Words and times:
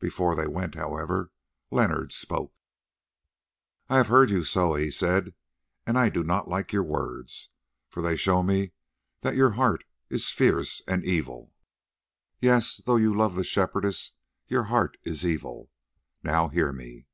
Before 0.00 0.34
they 0.34 0.48
went, 0.48 0.74
however, 0.74 1.30
Leonard 1.70 2.12
spoke. 2.12 2.52
"I 3.88 3.98
have 3.98 4.08
heard 4.08 4.28
you, 4.28 4.42
Soa," 4.42 4.80
he 4.80 4.90
said, 4.90 5.34
"and 5.86 5.96
I 5.96 6.08
do 6.08 6.24
not 6.24 6.48
like 6.48 6.72
your 6.72 6.82
words, 6.82 7.50
for 7.88 8.02
they 8.02 8.16
show 8.16 8.42
me 8.42 8.72
that 9.20 9.36
your 9.36 9.50
heart 9.52 9.84
is 10.10 10.32
fierce 10.32 10.82
and 10.88 11.04
evil. 11.04 11.54
Yes, 12.40 12.78
though 12.78 12.96
you 12.96 13.14
love 13.16 13.36
the 13.36 13.44
Shepherdess, 13.44 14.14
your 14.48 14.64
heart 14.64 14.96
is 15.04 15.24
evil. 15.24 15.70
Now 16.24 16.48
hear 16.48 16.72
me. 16.72 17.06